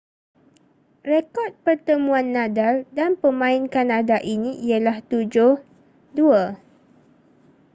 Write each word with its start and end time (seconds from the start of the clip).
rekod 1.09 1.51
pertemuan 1.65 2.27
nadal 2.35 2.75
dan 2.97 3.11
pemain 3.21 3.61
kanada 3.75 4.17
ini 4.35 4.51
ialah 4.67 4.97
7-2 4.97 5.61